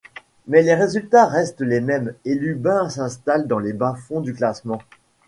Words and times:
Mais 0.47 0.63
les 0.63 0.73
résultats 0.73 1.27
restent 1.27 1.61
les 1.61 1.79
mêmes, 1.79 2.15
et 2.25 2.33
Lubin 2.33 2.89
s'installe 2.89 3.45
dans 3.47 3.59
les 3.59 3.71
bas-fonds 3.73 4.21
du 4.21 4.33
classement. 4.33 4.81